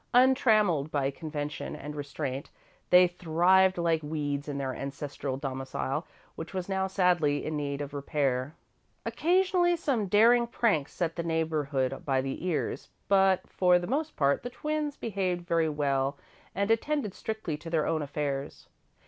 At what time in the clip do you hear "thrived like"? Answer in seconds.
3.07-4.01